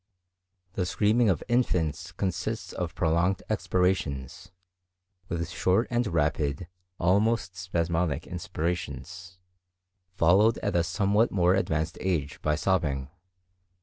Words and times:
The 0.73 0.87
screaming 0.87 1.29
of 1.29 1.43
infants 1.47 2.11
consists 2.11 2.73
of 2.73 2.95
prolonged 2.95 3.43
expirations, 3.51 4.51
with 5.29 5.47
short 5.47 5.87
and 5.91 6.07
rapid, 6.07 6.67
almost 6.97 7.55
spasmodic 7.55 8.25
inspirations, 8.25 9.37
followed 10.15 10.57
at 10.63 10.75
a 10.75 10.83
somewhat 10.83 11.29
more 11.31 11.53
advanced 11.53 11.99
age 12.01 12.41
by 12.41 12.55
sobbing. 12.55 13.11